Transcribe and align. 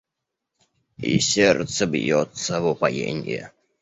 И 0.97 1.19
сердце 1.19 1.85
бьется 1.85 2.59
в 2.59 2.65
упоенье 2.69 3.53